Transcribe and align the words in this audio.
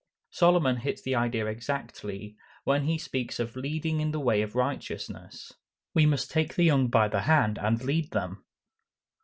Solomon 0.31 0.77
hits 0.77 1.03
the 1.03 1.13
idea 1.13 1.45
exactly, 1.45 2.35
when 2.63 2.85
he 2.85 2.97
speaks 2.97 3.39
of 3.39 3.55
"leading 3.55 4.01
in 4.01 4.09
the 4.09 4.19
way 4.19 4.41
of 4.41 4.55
righteousness." 4.55 5.53
We 5.93 6.07
must 6.07 6.31
take 6.31 6.55
the 6.55 6.63
young 6.63 6.87
by 6.87 7.07
the 7.07 7.21
hand 7.21 7.59
and 7.59 7.83
lead 7.83 8.09
them. 8.09 8.43